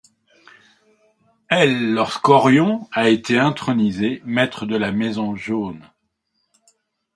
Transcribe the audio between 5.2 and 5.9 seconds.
Jaune.